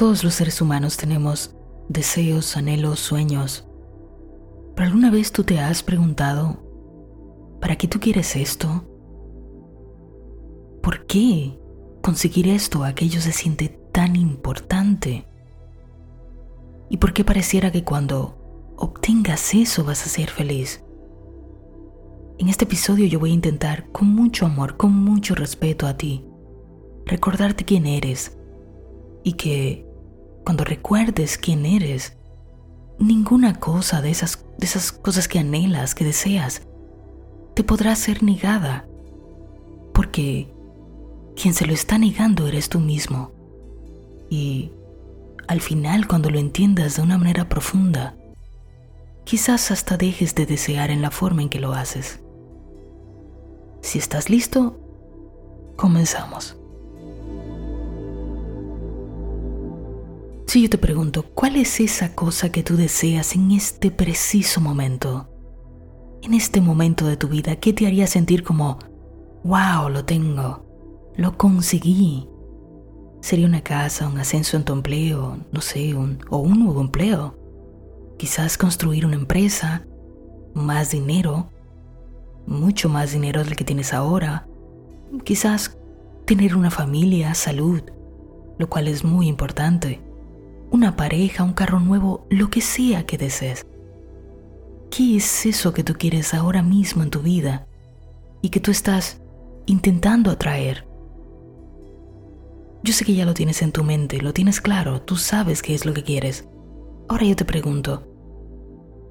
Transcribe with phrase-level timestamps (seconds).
[0.00, 1.54] Todos los seres humanos tenemos
[1.90, 3.68] deseos, anhelos, sueños.
[4.74, 6.56] ¿Pero alguna vez tú te has preguntado,
[7.60, 8.82] ¿para qué tú quieres esto?
[10.82, 11.60] ¿Por qué
[12.00, 15.28] conseguir esto, aquello se siente tan importante?
[16.88, 20.82] ¿Y por qué pareciera que cuando obtengas eso vas a ser feliz?
[22.38, 26.24] En este episodio yo voy a intentar, con mucho amor, con mucho respeto a ti,
[27.04, 28.38] recordarte quién eres
[29.22, 29.89] y que
[30.50, 32.16] cuando recuerdes quién eres,
[32.98, 36.62] ninguna cosa de esas, de esas cosas que anhelas, que deseas,
[37.54, 38.84] te podrá ser negada,
[39.94, 40.52] porque
[41.40, 43.30] quien se lo está negando eres tú mismo.
[44.28, 44.72] Y
[45.46, 48.16] al final, cuando lo entiendas de una manera profunda,
[49.22, 52.18] quizás hasta dejes de desear en la forma en que lo haces.
[53.82, 54.80] Si estás listo,
[55.76, 56.59] comenzamos.
[60.50, 65.28] Si yo te pregunto, ¿cuál es esa cosa que tú deseas en este preciso momento?
[66.22, 68.76] En este momento de tu vida, ¿qué te haría sentir como,
[69.44, 70.66] wow, lo tengo?
[71.14, 72.28] Lo conseguí.
[73.20, 77.38] Sería una casa, un ascenso en tu empleo, no sé, un, o un nuevo empleo.
[78.18, 79.86] Quizás construir una empresa,
[80.52, 81.48] más dinero,
[82.48, 84.48] mucho más dinero del que tienes ahora.
[85.22, 85.78] Quizás
[86.24, 87.82] tener una familia, salud,
[88.58, 90.09] lo cual es muy importante.
[90.70, 93.66] Una pareja, un carro nuevo, lo que sea que desees.
[94.90, 97.66] ¿Qué es eso que tú quieres ahora mismo en tu vida
[98.42, 99.20] y que tú estás
[99.66, 100.86] intentando atraer?
[102.82, 105.74] Yo sé que ya lo tienes en tu mente, lo tienes claro, tú sabes qué
[105.74, 106.48] es lo que quieres.
[107.08, 108.06] Ahora yo te pregunto,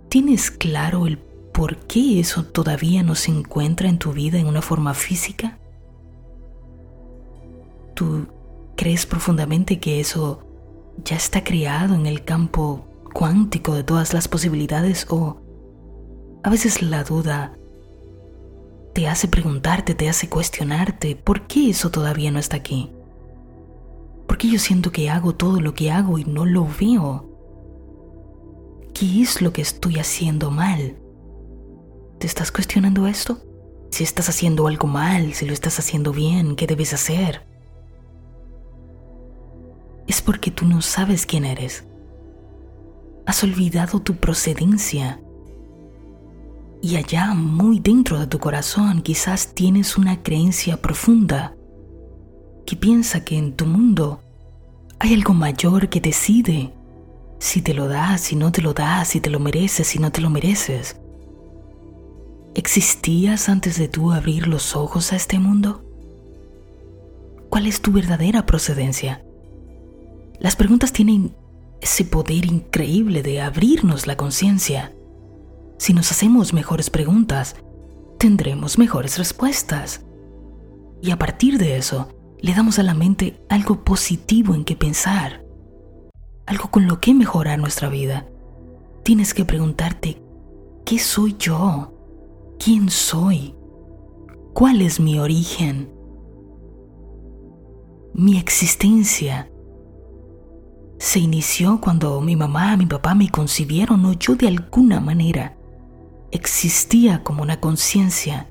[0.10, 4.62] ¿tienes claro el por qué eso todavía no se encuentra en tu vida en una
[4.62, 5.60] forma física?
[7.96, 8.28] ¿Tú
[8.76, 10.49] crees profundamente que eso
[11.04, 15.42] ya está creado en el campo cuántico de todas las posibilidades o
[16.44, 17.54] a veces la duda
[18.94, 22.92] te hace preguntarte, te hace cuestionarte por qué eso todavía no está aquí?
[24.28, 27.26] ¿Por qué yo siento que hago todo lo que hago y no lo veo?
[28.94, 30.98] ¿Qué es lo que estoy haciendo mal?
[32.20, 33.40] ¿Te estás cuestionando esto?
[33.92, 37.49] Si estás haciendo algo mal, si lo estás haciendo bien, ¿qué debes hacer?
[40.10, 41.86] Es porque tú no sabes quién eres.
[43.28, 45.22] Has olvidado tu procedencia.
[46.82, 51.56] Y allá, muy dentro de tu corazón, quizás tienes una creencia profunda
[52.66, 54.20] que piensa que en tu mundo
[54.98, 56.74] hay algo mayor que decide
[57.38, 60.12] si te lo das, si no te lo das, si te lo mereces, si no
[60.12, 61.00] te lo mereces.
[62.56, 65.84] ¿Existías antes de tú abrir los ojos a este mundo?
[67.50, 69.24] ¿Cuál es tu verdadera procedencia?
[70.40, 71.36] Las preguntas tienen
[71.82, 74.94] ese poder increíble de abrirnos la conciencia.
[75.78, 77.58] Si nos hacemos mejores preguntas,
[78.18, 80.06] tendremos mejores respuestas.
[81.02, 82.10] Y a partir de eso,
[82.42, 85.44] le damos a la mente algo positivo en que pensar,
[86.46, 88.28] algo con lo que mejorar nuestra vida.
[89.04, 90.22] Tienes que preguntarte,
[90.86, 91.94] ¿qué soy yo?
[92.60, 93.56] ¿Quién soy?
[94.54, 95.92] ¿Cuál es mi origen?
[98.14, 99.50] Mi existencia
[101.00, 105.56] se inició cuando mi mamá, mi papá me concibieron o yo de alguna manera
[106.32, 108.50] existía como una conciencia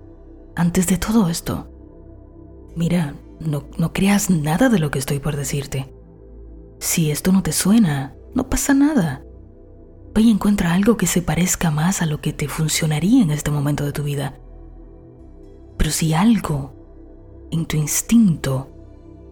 [0.56, 1.70] antes de todo esto.
[2.74, 5.92] Mira, no, no creas nada de lo que estoy por decirte.
[6.80, 9.22] Si esto no te suena, no pasa nada.
[10.14, 13.50] Ve y encuentra algo que se parezca más a lo que te funcionaría en este
[13.50, 14.40] momento de tu vida.
[15.76, 16.72] Pero si algo
[17.50, 18.70] en tu instinto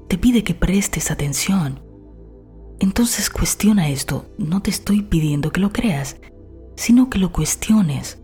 [0.07, 1.86] te pide que prestes atención,
[2.79, 4.27] entonces cuestiona esto.
[4.39, 6.17] No te estoy pidiendo que lo creas,
[6.77, 8.19] sino que lo cuestiones.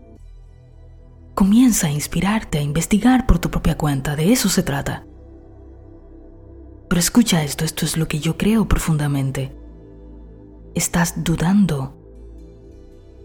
[1.33, 5.05] Comienza a inspirarte, a investigar por tu propia cuenta, de eso se trata.
[6.89, 9.55] Pero escucha esto, esto es lo que yo creo profundamente.
[10.75, 11.97] Estás dudando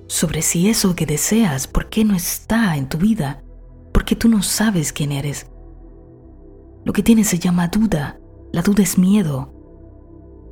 [0.06, 3.42] sobre si eso que deseas, ¿por qué no está en tu vida?
[3.92, 5.46] Porque tú no sabes quién eres.
[6.84, 8.18] Lo que tienes se llama duda.
[8.52, 9.52] La duda es miedo.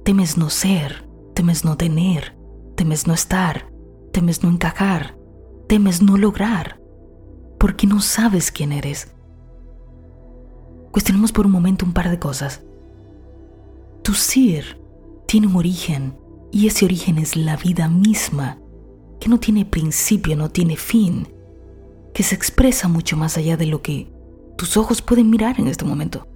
[0.07, 1.05] Temes no ser,
[1.35, 2.39] temes no tener,
[2.77, 3.73] temes no estar,
[4.13, 5.19] temes no encajar,
[5.67, 6.81] temes no lograr,
[7.59, 9.13] porque no sabes quién eres.
[10.93, 12.63] Cuestionemos por un momento un par de cosas.
[14.05, 14.81] Tu ser
[15.27, 16.17] tiene un origen
[16.53, 18.61] y ese origen es la vida misma,
[19.19, 21.27] que no tiene principio, no tiene fin,
[22.15, 24.09] que se expresa mucho más allá de lo que
[24.57, 26.29] tus ojos pueden mirar en este momento.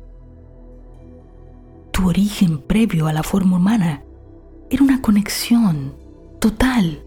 [1.92, 4.04] Tu origen previo a la forma humana
[4.70, 5.94] era una conexión
[6.38, 7.04] total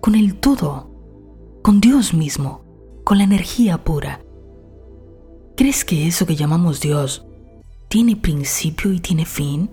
[0.00, 0.90] con el todo,
[1.62, 2.64] con Dios mismo,
[3.04, 4.20] con la energía pura.
[5.56, 7.26] ¿Crees que eso que llamamos Dios
[7.88, 9.70] tiene principio y tiene fin?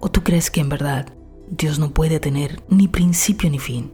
[0.00, 1.12] ¿O tú crees que en verdad
[1.48, 3.92] Dios no puede tener ni principio ni fin?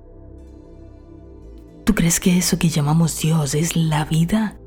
[1.85, 4.59] ¿Tú crees que eso que llamamos Dios es la vida?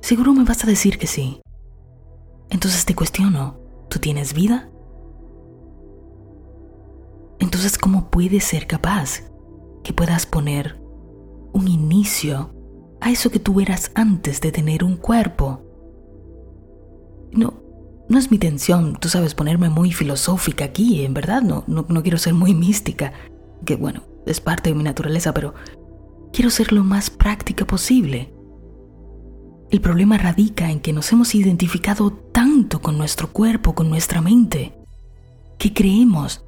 [0.00, 1.40] Seguro me vas a decir que sí.
[2.50, 3.58] Entonces te cuestiono,
[3.88, 4.68] ¿tú tienes vida?
[7.38, 9.22] Entonces, ¿cómo puedes ser capaz
[9.82, 10.80] que puedas poner
[11.52, 12.54] un inicio
[13.00, 15.62] a eso que tú eras antes de tener un cuerpo.
[17.32, 17.62] No,
[18.08, 22.02] no es mi intención, tú sabes, ponerme muy filosófica aquí, en verdad, no, no, no
[22.02, 23.12] quiero ser muy mística,
[23.64, 25.54] que bueno, es parte de mi naturaleza, pero
[26.32, 28.32] quiero ser lo más práctica posible.
[29.70, 34.72] El problema radica en que nos hemos identificado tanto con nuestro cuerpo, con nuestra mente,
[35.58, 36.44] que creemos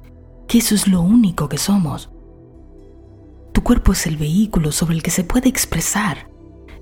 [0.47, 2.09] que eso es lo único que somos.
[3.53, 6.29] Tu cuerpo es el vehículo sobre el que se puede expresar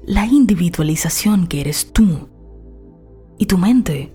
[0.03, 2.27] la individualización que eres tú.
[3.37, 4.11] Y tu mente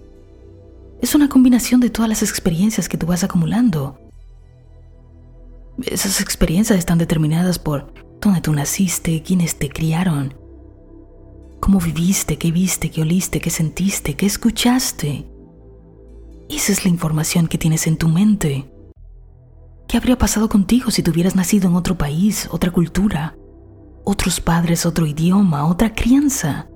[1.01, 4.01] es una combinación de todas las experiencias que tú vas acumulando.
[5.85, 10.35] Esas experiencias están determinadas por dónde tú naciste, quiénes te criaron,
[11.61, 15.29] cómo viviste, qué viste, qué oliste, qué sentiste, qué escuchaste.
[16.49, 18.73] Esa es la información que tienes en tu mente.
[19.89, 23.37] ¿Qué habría pasado contigo si tuvieras nacido en otro país, otra cultura?
[24.09, 26.69] otros padres, otro idioma, otra crianza.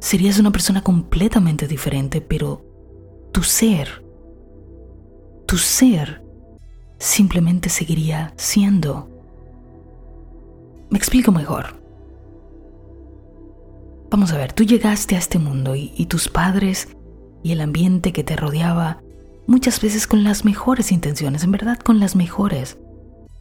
[0.00, 2.64] Serías una persona completamente diferente, pero
[3.32, 4.04] tu ser,
[5.46, 6.24] tu ser
[6.98, 9.08] simplemente seguiría siendo.
[10.90, 11.80] Me explico mejor.
[14.10, 16.88] Vamos a ver, tú llegaste a este mundo y, tus padres
[17.42, 19.02] y el ambiente que te rodeaba,
[19.46, 22.78] muchas veces con las mejores intenciones, en verdad con las mejores,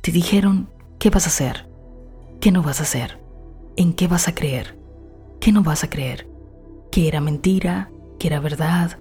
[0.02, 0.70] te dijeron,
[1.00, 1.70] ¿Qué vas a hacer?
[2.42, 3.20] ¿Qué no vas a hacer?
[3.76, 4.80] ¿En qué vas a creer?
[5.40, 6.28] ¿Qué no vas a creer?
[6.92, 7.92] ¿Qué era mentira?
[8.18, 9.00] ¿Qué era verdad?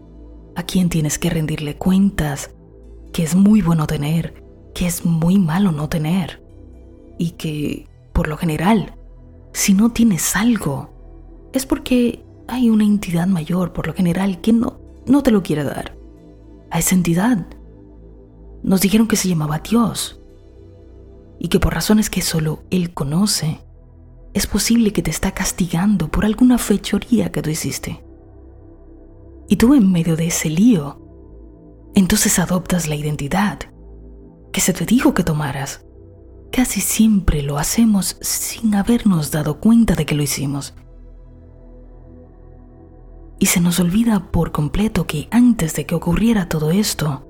[0.57, 2.51] ¿A quién tienes que rendirle cuentas?
[3.15, 4.45] ¿Qué es muy bueno tener?
[4.75, 6.43] ¿Qué es muy malo no tener?
[7.19, 8.95] Y que, por lo general,
[9.55, 10.96] si no tienes algo,
[11.57, 15.65] es porque hay una entidad mayor, por lo general, que no, no te lo quiere
[15.65, 15.97] dar.
[16.71, 17.47] A esa entidad.
[18.63, 20.21] Nos dijeron que se llamaba Dios
[21.39, 23.61] y que por razones que solo Él conoce,
[24.35, 28.05] es posible que te está castigando por alguna fechoría que tú hiciste.
[29.49, 31.01] Y tú en medio de ese lío,
[31.95, 33.61] entonces adoptas la identidad
[34.53, 35.85] que se te dijo que tomaras.
[36.51, 40.75] Casi siempre lo hacemos sin habernos dado cuenta de que lo hicimos.
[43.39, 47.27] Y se nos olvida por completo que antes de que ocurriera todo esto,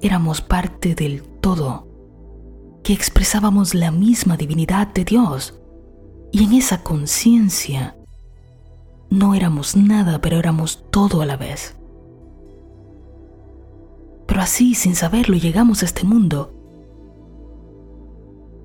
[0.00, 1.88] éramos parte del todo
[2.82, 5.54] que expresábamos la misma divinidad de Dios.
[6.32, 7.96] Y en esa conciencia
[9.10, 11.74] no éramos nada, pero éramos todo a la vez.
[14.26, 16.54] Pero así, sin saberlo, llegamos a este mundo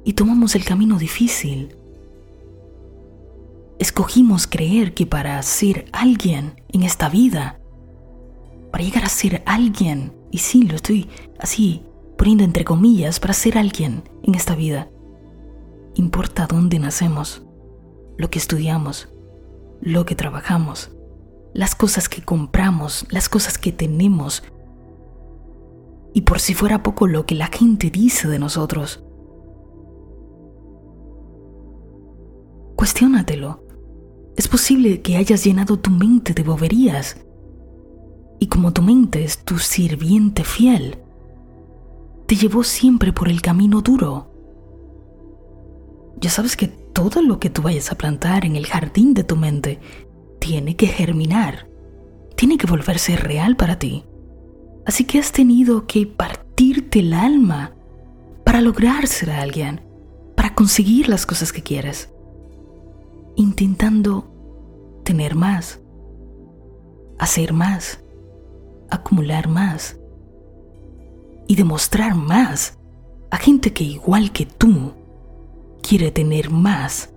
[0.03, 1.77] y tomamos el camino difícil.
[3.83, 7.59] Escogimos creer que para ser alguien en esta vida,
[8.71, 11.83] para llegar a ser alguien, y sí, lo estoy así
[12.17, 14.89] poniendo entre comillas, para ser alguien en esta vida.
[15.95, 17.43] Importa dónde nacemos,
[18.17, 19.09] lo que estudiamos,
[19.81, 20.95] lo que trabajamos,
[21.53, 24.43] las cosas que compramos, las cosas que tenemos.
[26.13, 29.03] Y por si fuera poco lo que la gente dice de nosotros.
[32.77, 33.62] Cuestiónatelo.
[34.35, 37.17] Es posible que hayas llenado tu mente de boberías.
[38.39, 40.97] Y como tu mente es tu sirviente fiel,
[42.27, 44.31] te llevó siempre por el camino duro.
[46.19, 49.35] Ya sabes que todo lo que tú vayas a plantar en el jardín de tu
[49.35, 49.79] mente
[50.39, 51.67] tiene que germinar,
[52.35, 54.05] tiene que volverse real para ti.
[54.85, 57.73] Así que has tenido que partirte el alma
[58.43, 59.81] para lograr ser alguien,
[60.35, 62.13] para conseguir las cosas que quieres,
[63.35, 64.31] intentando
[65.03, 65.81] tener más,
[67.19, 68.03] hacer más,
[68.89, 69.99] acumular más
[71.47, 72.79] y demostrar más
[73.31, 74.93] a gente que igual que tú
[75.81, 77.13] quiere tener más,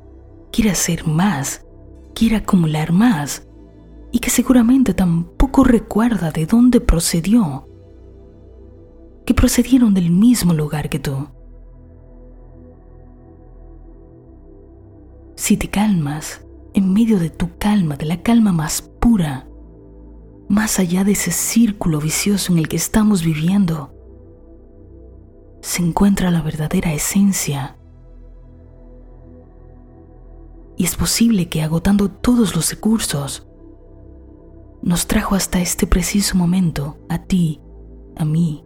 [0.51, 1.65] quiere hacer más,
[2.15, 3.47] quiere acumular más
[4.11, 7.69] y que seguramente tampoco recuerda de dónde procedió,
[9.27, 11.29] que procedieron del mismo lugar que tú.
[15.37, 19.47] Si te calmas, en medio de tu calma, de la calma más pura,
[20.49, 23.93] más allá de ese círculo vicioso en el que estamos viviendo,
[25.61, 27.77] se encuentra la verdadera esencia.
[30.79, 33.47] Y es posible que agotando todos los recursos,
[34.83, 37.61] nos trajo hasta este preciso momento, a ti,
[38.17, 38.65] a mí.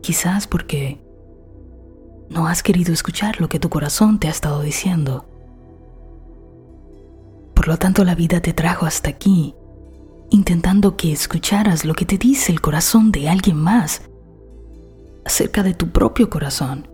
[0.00, 1.07] Quizás porque
[2.30, 5.24] no has querido escuchar lo que tu corazón te ha estado diciendo.
[7.54, 9.54] Por lo tanto, la vida te trajo hasta aquí,
[10.30, 14.02] intentando que escucharas lo que te dice el corazón de alguien más
[15.24, 16.88] acerca de tu propio corazón.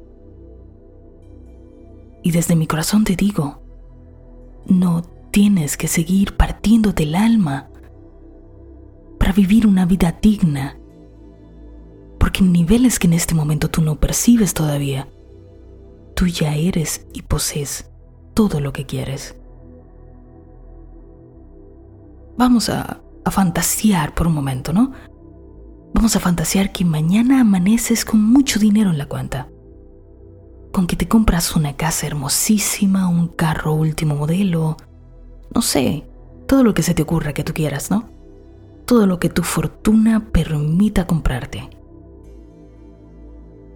[2.22, 3.62] Y desde mi corazón te digo,
[4.66, 7.68] no tienes que seguir partiéndote el alma
[9.18, 10.78] para vivir una vida digna,
[12.18, 15.08] porque en niveles que en este momento tú no percibes todavía,
[16.14, 17.90] tú ya eres y posees
[18.34, 19.36] todo lo que quieres.
[22.36, 24.92] Vamos a, a fantasear por un momento, ¿no?
[25.94, 29.48] Vamos a fantasear que mañana amaneces con mucho dinero en la cuenta.
[30.72, 34.76] Con que te compras una casa hermosísima, un carro último modelo,
[35.54, 36.04] no sé,
[36.46, 38.08] todo lo que se te ocurra que tú quieras, ¿no?
[38.84, 41.70] Todo lo que tu fortuna permita comprarte.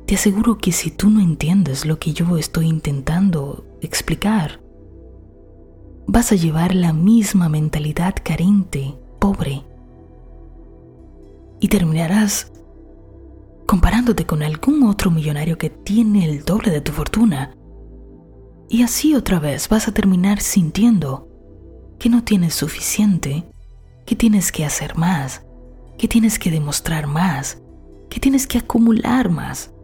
[0.09, 4.59] Te aseguro que si tú no entiendes lo que yo estoy intentando explicar,
[6.07, 9.67] vas a llevar la misma mentalidad carente, pobre,
[11.61, 12.51] y terminarás
[13.67, 17.55] comparándote con algún otro millonario que tiene el doble de tu fortuna.
[18.71, 21.29] Y así otra vez vas a terminar sintiendo
[21.99, 23.45] que no tienes suficiente,
[24.07, 25.43] que tienes que hacer más,
[25.99, 27.61] que tienes que demostrar más,
[28.09, 29.75] que tienes que acumular más.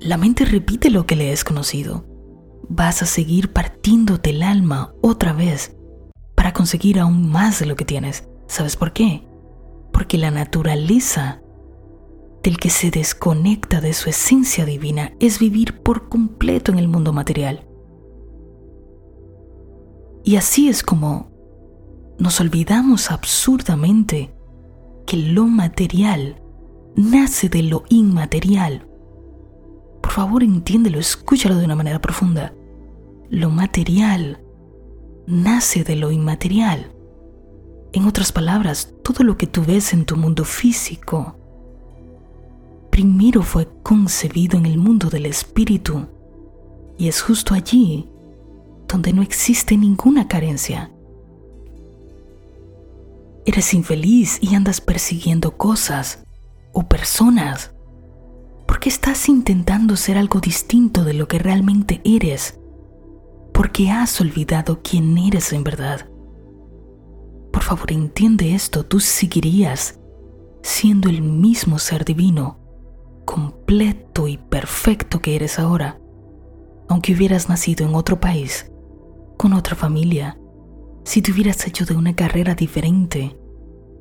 [0.00, 2.04] La mente repite lo que le es conocido.
[2.68, 5.76] Vas a seguir partiéndote el alma otra vez
[6.34, 8.28] para conseguir aún más de lo que tienes.
[8.46, 9.26] ¿Sabes por qué?
[9.92, 11.40] Porque la naturaleza
[12.42, 17.12] del que se desconecta de su esencia divina es vivir por completo en el mundo
[17.12, 17.66] material.
[20.24, 21.30] Y así es como
[22.18, 24.34] nos olvidamos absurdamente
[25.06, 26.42] que lo material
[26.96, 28.88] nace de lo inmaterial.
[30.06, 32.54] Por favor, entiéndelo, escúchalo de una manera profunda.
[33.28, 34.40] Lo material
[35.26, 36.92] nace de lo inmaterial.
[37.92, 41.36] En otras palabras, todo lo que tú ves en tu mundo físico
[42.88, 46.06] primero fue concebido en el mundo del espíritu
[46.96, 48.08] y es justo allí
[48.86, 50.92] donde no existe ninguna carencia.
[53.44, 56.24] Eres infeliz y andas persiguiendo cosas
[56.72, 57.72] o personas
[58.66, 62.58] porque estás intentando ser algo distinto de lo que realmente eres,
[63.52, 66.08] porque has olvidado quién eres en verdad.
[67.52, 69.98] Por favor, entiende esto, tú seguirías
[70.62, 72.58] siendo el mismo ser divino,
[73.24, 76.00] completo y perfecto que eres ahora,
[76.88, 78.70] aunque hubieras nacido en otro país,
[79.36, 80.38] con otra familia,
[81.04, 83.38] si te hubieras hecho de una carrera diferente,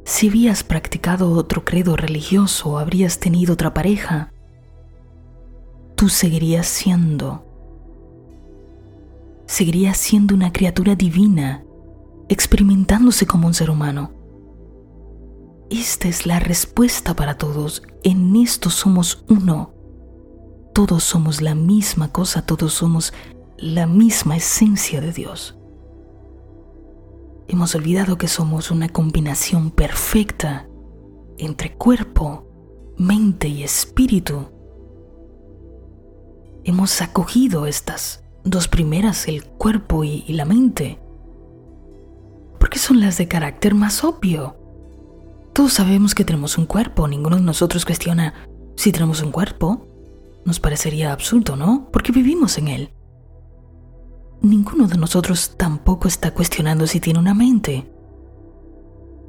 [0.05, 4.31] si habías practicado otro credo religioso habrías tenido otra pareja,
[5.95, 7.45] tú seguirías siendo.
[9.47, 11.63] Seguirías siendo una criatura divina
[12.29, 14.11] experimentándose como un ser humano.
[15.69, 17.83] Esta es la respuesta para todos.
[18.03, 19.73] En esto somos uno.
[20.73, 23.13] Todos somos la misma cosa, todos somos
[23.57, 25.57] la misma esencia de Dios.
[27.47, 30.67] Hemos olvidado que somos una combinación perfecta
[31.37, 32.47] entre cuerpo,
[32.97, 34.54] mente y espíritu.
[36.67, 40.99] Hemos acogido estas dos primeras, el cuerpo y, la mente,
[42.59, 44.57] porque son las de carácter más obvio.
[45.53, 48.33] Todos sabemos que tenemos un cuerpo, ninguno de nosotros cuestiona
[48.75, 49.85] si tenemos un cuerpo.
[50.43, 51.91] Nos parecería absurdo, ¿no?
[51.93, 52.89] Porque vivimos en él.
[54.41, 57.93] Ninguno de nosotros tampoco está cuestionando si tiene una mente.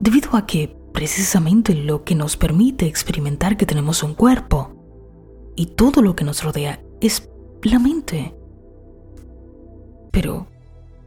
[0.00, 4.73] Debido a que precisamente lo que nos permite experimentar que tenemos un cuerpo
[5.55, 7.28] y todo lo que nos rodea es
[7.62, 8.34] la mente.
[10.10, 10.46] Pero,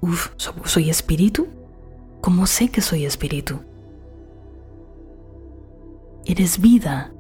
[0.02, 0.30] uff,
[0.66, 1.48] ¿soy espíritu?
[2.22, 3.60] ¿Cómo sé que soy espíritu?
[6.26, 7.14] Eres vida.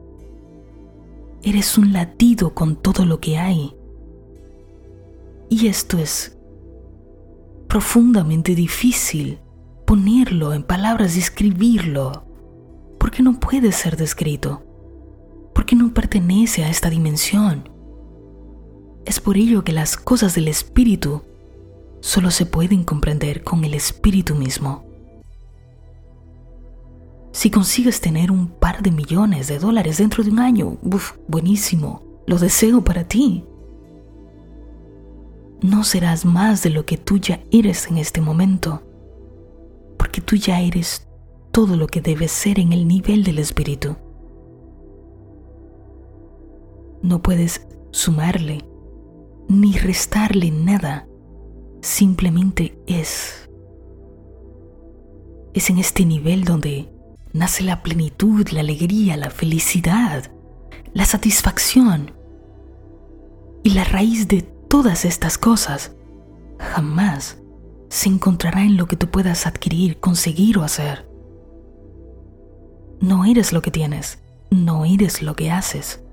[1.41, 3.75] Eres un latido con todo lo que hay.
[5.49, 6.38] Y esto es
[7.67, 9.39] profundamente difícil
[9.85, 12.25] ponerlo en palabras y escribirlo,
[12.99, 14.61] porque no puede ser descrito,
[15.55, 17.69] porque no pertenece a esta dimensión.
[19.06, 21.24] Es por ello que las cosas del espíritu
[22.01, 24.86] solo se pueden comprender con el espíritu mismo.
[27.32, 32.03] Si consigues tener un par de millones de dólares dentro de un año, uf, buenísimo,
[32.25, 33.46] lo deseo para ti.
[35.62, 38.82] No serás más de lo que tú ya eres en este momento,
[39.98, 41.08] porque tú ya eres
[41.51, 43.96] todo lo que debes ser en el nivel del espíritu.
[47.01, 48.68] No puedes sumarle
[49.50, 51.08] ni restarle nada,
[51.82, 53.50] simplemente es.
[55.53, 56.94] Es en este nivel donde
[57.34, 60.32] nace la plenitud, la alegría, la felicidad,
[60.94, 62.13] la satisfacción.
[63.63, 65.94] Y la raíz de todas estas cosas
[66.60, 67.39] jamás
[67.89, 71.10] se encontrará en lo que tú puedas adquirir, conseguir o hacer.
[73.01, 74.20] No eres lo que tienes,
[74.51, 76.03] no eres lo que haces,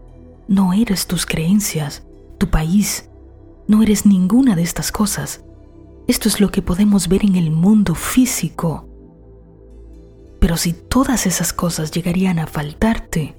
[0.48, 2.06] no eres tus creencias,
[2.38, 3.10] tu país,
[3.68, 5.42] no eres ninguna de estas cosas.
[6.06, 8.88] Esto es lo que podemos ver en el mundo físico.
[10.40, 13.34] Pero si todas esas cosas llegarían a faltarte,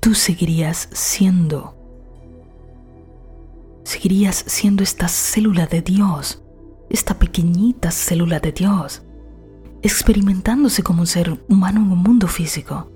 [0.00, 1.76] tú seguirías siendo.
[3.84, 6.42] Seguirías siendo esta célula de Dios,
[6.88, 9.02] esta pequeñita célula de Dios,
[9.82, 12.90] experimentándose como un ser humano en un mundo físico.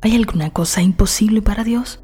[0.00, 2.01] ¿Hay alguna cosa imposible para Dios?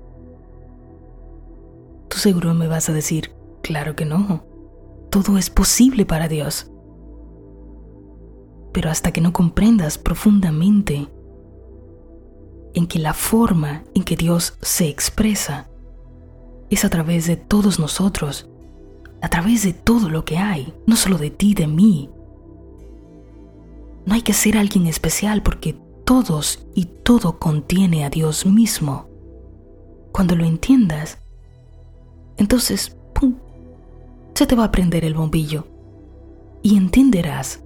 [2.09, 4.45] Tú seguro me vas a decir, claro que no,
[5.11, 6.71] todo es posible para Dios.
[8.73, 11.09] Pero hasta que no comprendas profundamente
[12.75, 15.69] en que la forma en que Dios se expresa
[16.71, 18.49] es a través de todos nosotros,
[19.21, 22.11] a través de todo lo que hay, no solo de ti, de mí.
[24.07, 29.09] No hay que ser alguien especial porque todos y todo contiene a Dios mismo.
[30.13, 31.19] Cuando lo entiendas,
[32.39, 33.35] entonces, ¡pum!,
[34.35, 35.67] se te va a prender el bombillo
[36.63, 37.61] y entenderás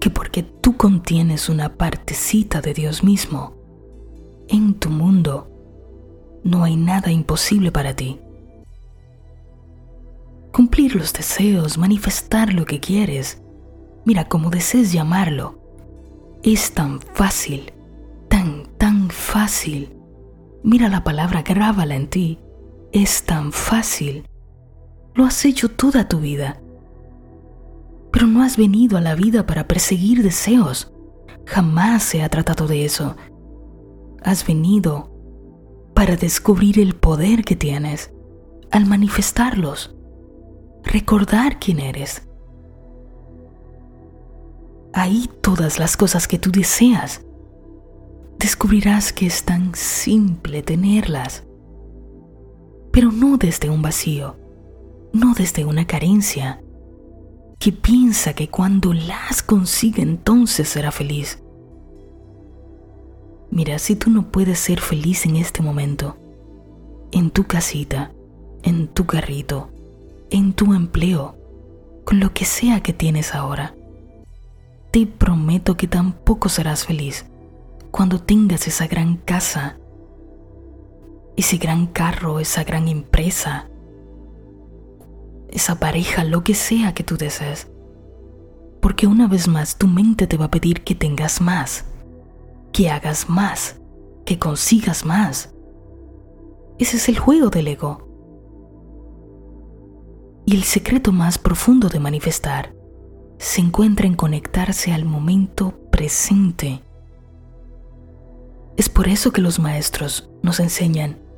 [0.00, 3.54] que porque tú contienes una partecita de Dios mismo
[4.48, 5.48] en tu mundo,
[6.42, 8.18] no hay nada imposible para ti.
[10.52, 13.42] Cumplir los deseos, manifestar lo que quieres,
[14.06, 15.60] mira como desees llamarlo,
[16.42, 17.74] es tan fácil,
[18.28, 19.94] tan, tan fácil.
[20.64, 22.38] Mira la palabra, grábala en ti
[22.92, 24.28] es tan fácil.
[25.14, 26.60] Lo has hecho toda tu vida.
[28.12, 30.92] Pero no has venido a la vida para perseguir deseos.
[31.46, 33.16] Jamás se ha tratado de eso.
[34.22, 35.10] Has venido
[35.94, 38.12] para descubrir el poder que tienes
[38.70, 39.94] al manifestarlos.
[40.84, 42.26] Recordar quién eres.
[44.92, 47.24] Ahí todas las cosas que tú deseas.
[48.38, 51.44] Descubrirás que es tan simple tenerlas
[52.90, 54.36] pero no desde un vacío,
[55.12, 56.62] no desde una carencia,
[57.58, 61.42] que piensa que cuando las consigue entonces será feliz.
[63.50, 66.16] Mira, si tú no puedes ser feliz en este momento,
[67.12, 68.12] en tu casita,
[68.62, 69.70] en tu carrito,
[70.30, 71.36] en tu empleo,
[72.04, 73.74] con lo que sea que tienes ahora,
[74.90, 77.26] te prometo que tampoco serás feliz
[77.90, 79.78] cuando tengas esa gran casa
[81.40, 83.70] ese gran carro, esa gran empresa,
[85.48, 87.70] esa pareja, lo que sea que tú desees.
[88.82, 91.86] Porque una vez más tu mente te va a pedir que tengas más,
[92.72, 93.80] que hagas más,
[94.26, 95.54] que consigas más.
[96.78, 98.06] Ese es el juego del ego.
[100.44, 102.74] Y el secreto más profundo de manifestar
[103.38, 106.82] se encuentra en conectarse al momento presente.
[108.76, 111.29] Es por eso que los maestros nos enseñan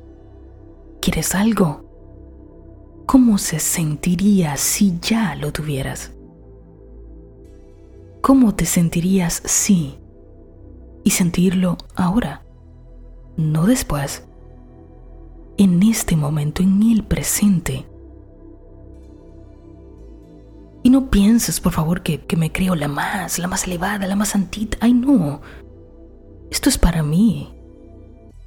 [1.03, 1.83] ¿Quieres algo?
[3.05, 6.13] ¿Cómo se sentiría si ya lo tuvieras?
[8.21, 9.99] ¿Cómo te sentirías si?
[11.03, 12.45] Y sentirlo ahora,
[13.35, 14.23] no después,
[15.57, 17.85] en este momento, en el presente.
[20.83, 24.15] Y no pienses, por favor, que, que, me creo la más, la más elevada, la
[24.15, 24.77] más santita.
[24.79, 25.41] Ay, no.
[26.49, 27.53] Esto es para mí.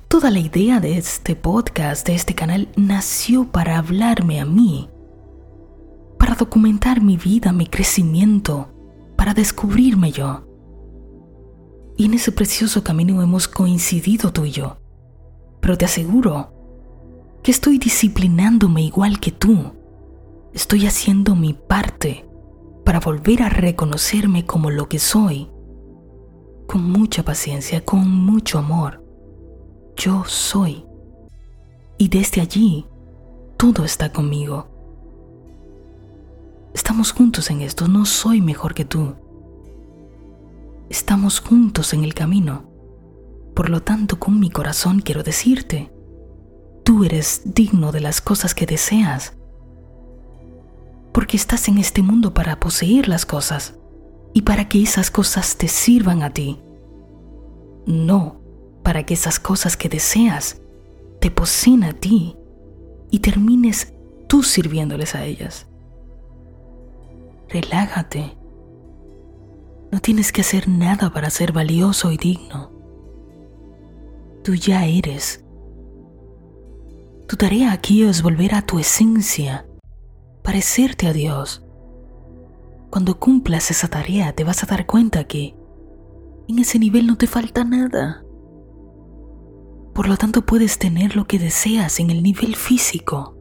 [0.08, 4.88] Toda la idea de este podcast, de este canal, nació para hablarme a mí,
[6.16, 8.68] para documentar mi vida, mi crecimiento,
[9.16, 10.46] para descubrirme yo.
[11.96, 14.76] Y en ese precioso camino hemos coincidido tú y yo.
[15.60, 16.52] Pero te aseguro
[17.42, 19.72] que estoy disciplinándome igual que tú.
[20.54, 22.24] Estoy haciendo mi parte
[22.84, 25.50] para volver a reconocerme como lo que soy,
[26.68, 29.05] con mucha paciencia, con mucho amor
[29.96, 30.84] yo soy.
[31.98, 32.86] Y desde allí,
[33.56, 34.68] todo está conmigo.
[36.74, 39.14] Estamos juntos en esto, no soy mejor que tú.
[40.90, 42.70] Estamos juntos en el camino.
[43.54, 45.90] Por lo tanto, con mi corazón quiero decirte,
[46.84, 49.32] tú eres digno de las cosas que deseas.
[51.12, 53.74] Porque estás en este mundo para poseer las cosas
[54.34, 56.60] y para que esas cosas te sirvan a ti.
[57.86, 58.35] No
[58.86, 60.62] para que esas cosas que deseas
[61.20, 62.36] te poseen a ti
[63.10, 63.92] y termines
[64.28, 65.66] tú sirviéndoles a ellas.
[67.48, 68.38] Relájate.
[69.90, 72.70] No tienes que hacer nada para ser valioso y digno.
[74.44, 75.44] Tú ya eres.
[77.26, 79.66] Tu tarea aquí es volver a tu esencia,
[80.44, 81.66] parecerte a Dios.
[82.90, 85.56] Cuando cumplas esa tarea te vas a dar cuenta que
[86.46, 88.22] en ese nivel no te falta nada.
[89.96, 93.34] Por lo tanto puedes tener lo que deseas en el nivel físico.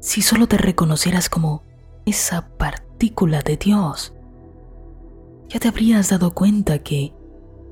[0.00, 1.64] Si solo te reconocieras como
[2.06, 4.14] esa partícula de Dios,
[5.48, 7.12] ya te habrías dado cuenta que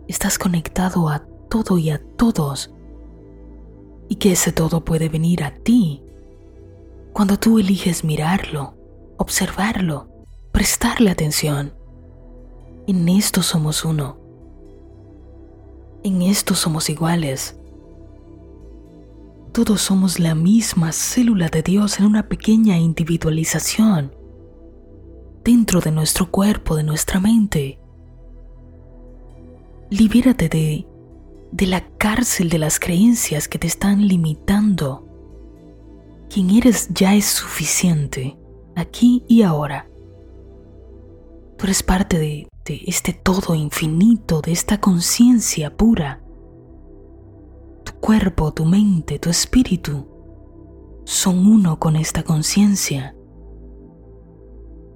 [0.08, 2.74] estás conectado a todo y a todos
[4.08, 6.02] y que ese todo puede venir a ti
[7.12, 8.74] cuando tú eliges mirarlo,
[9.18, 10.08] observarlo,
[10.50, 11.74] prestarle atención.
[12.88, 14.27] En esto somos uno.
[16.04, 17.56] En esto somos iguales.
[19.52, 24.12] Todos somos la misma célula de Dios en una pequeña individualización
[25.44, 27.78] dentro de nuestro cuerpo, de nuestra mente.
[29.90, 30.86] Libérate de,
[31.50, 35.06] de la cárcel de las creencias que te están limitando.
[36.28, 38.36] Quien eres ya es suficiente,
[38.76, 39.88] aquí y ahora.
[41.58, 46.22] Tú eres parte de, de este todo infinito, de esta conciencia pura.
[47.84, 50.06] Tu cuerpo, tu mente, tu espíritu
[51.04, 53.16] son uno con esta conciencia.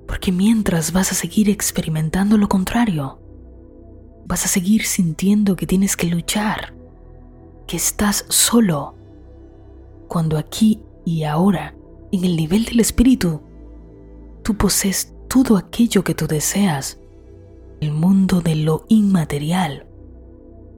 [0.06, 3.18] Porque mientras vas a seguir experimentando lo contrario,
[4.26, 6.74] vas a seguir sintiendo que tienes que luchar,
[7.66, 8.94] que estás solo,
[10.06, 11.74] cuando aquí y ahora,
[12.12, 13.40] en el nivel del espíritu,
[14.42, 16.98] tú posees todo aquello que tú deseas,
[17.80, 19.86] el mundo de lo inmaterial,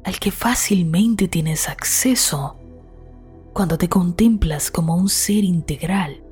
[0.05, 2.57] al que fácilmente tienes acceso
[3.53, 6.23] cuando te contemplas como un ser integral,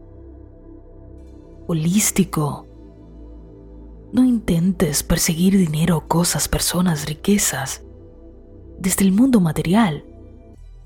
[1.66, 2.68] holístico,
[4.12, 7.82] no intentes perseguir dinero, cosas, personas, riquezas
[8.78, 10.04] desde el mundo material,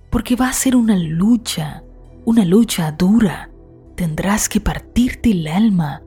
[0.08, 1.84] porque va a ser una lucha,
[2.24, 3.50] una lucha dura.
[3.94, 6.05] Tendrás que partirte el alma.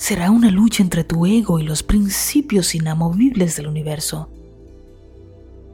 [0.00, 4.30] Será una lucha entre tu ego y los principios inamovibles del universo.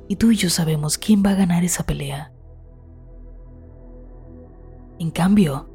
[0.08, 2.32] Y tú y yo sabemos quién va a ganar esa pelea.
[4.98, 5.70] En cambio,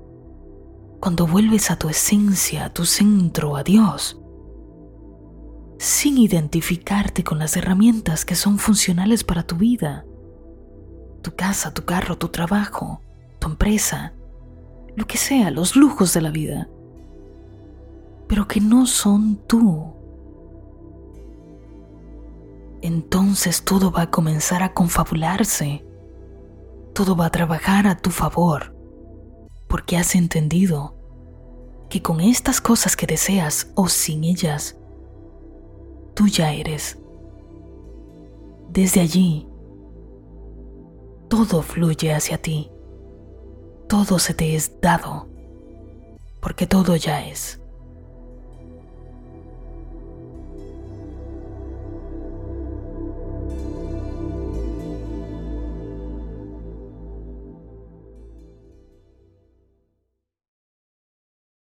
[1.00, 4.20] cuando vuelves a tu esencia, a tu centro, a Dios,
[5.78, 10.06] sin identificarte con las herramientas que son funcionales para tu vida,
[11.22, 13.00] tu casa, tu carro, tu trabajo,
[13.40, 14.14] tu empresa,
[14.98, 16.68] lo que sea, los lujos de la vida,
[18.32, 19.92] pero que no son tú.
[22.82, 25.84] Entonces todo va a comenzar a confabularse,
[26.94, 28.74] todo va a trabajar a tu favor
[29.68, 30.96] porque has entendido
[31.90, 34.78] que con estas cosas que deseas o sin ellas,
[36.14, 36.98] tú ya eres.
[38.70, 39.46] Desde allí,
[41.28, 42.72] todo fluye hacia ti,
[43.90, 45.28] todo se te es dado,
[46.40, 47.61] porque todo ya es.